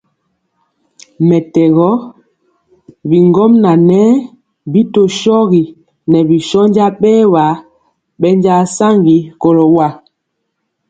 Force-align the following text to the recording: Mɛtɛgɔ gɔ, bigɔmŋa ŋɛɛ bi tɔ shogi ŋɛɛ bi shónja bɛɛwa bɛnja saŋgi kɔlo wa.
Mɛtɛgɔ 1.27 1.89
gɔ, 1.91 1.91
bigɔmŋa 3.09 3.71
ŋɛɛ 3.87 4.11
bi 4.71 4.81
tɔ 4.93 5.01
shogi 5.19 5.63
ŋɛɛ 6.09 6.23
bi 6.29 6.37
shónja 6.49 6.85
bɛɛwa 7.01 7.45
bɛnja 8.21 8.55
saŋgi 8.75 9.17
kɔlo 9.41 9.63
wa. 9.75 9.87